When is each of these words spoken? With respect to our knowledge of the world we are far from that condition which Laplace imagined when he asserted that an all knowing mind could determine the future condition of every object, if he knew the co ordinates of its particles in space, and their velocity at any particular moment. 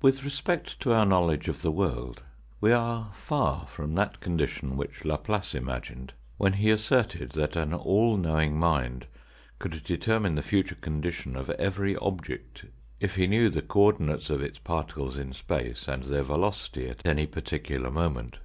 With 0.00 0.24
respect 0.24 0.80
to 0.80 0.94
our 0.94 1.04
knowledge 1.04 1.46
of 1.46 1.60
the 1.60 1.70
world 1.70 2.22
we 2.62 2.72
are 2.72 3.10
far 3.12 3.66
from 3.66 3.94
that 3.94 4.18
condition 4.20 4.74
which 4.74 5.04
Laplace 5.04 5.54
imagined 5.54 6.14
when 6.38 6.54
he 6.54 6.70
asserted 6.70 7.32
that 7.32 7.56
an 7.56 7.74
all 7.74 8.16
knowing 8.16 8.58
mind 8.58 9.06
could 9.58 9.84
determine 9.84 10.34
the 10.34 10.42
future 10.42 10.76
condition 10.76 11.36
of 11.36 11.50
every 11.50 11.94
object, 11.98 12.64
if 13.00 13.16
he 13.16 13.26
knew 13.26 13.50
the 13.50 13.60
co 13.60 13.90
ordinates 13.92 14.30
of 14.30 14.40
its 14.40 14.58
particles 14.58 15.18
in 15.18 15.34
space, 15.34 15.86
and 15.88 16.04
their 16.04 16.22
velocity 16.24 16.88
at 16.88 17.06
any 17.06 17.26
particular 17.26 17.90
moment. 17.90 18.38